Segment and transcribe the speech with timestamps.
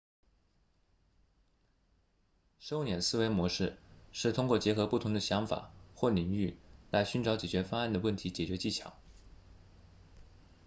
[2.57, 3.77] 收敛思维模式
[4.11, 6.57] 是通过结合不同的想法或领域
[6.89, 8.93] 来寻找解决方案的问题解决技巧